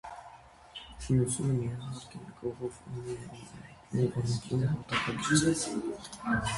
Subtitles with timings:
[1.07, 5.67] Շինությունը միահարկ է, նկուղով, ունի ուղղանկյուն հատակագիծ։